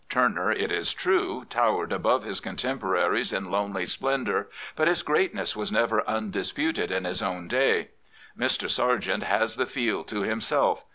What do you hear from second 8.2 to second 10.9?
Mr. Sargent has the field to himself.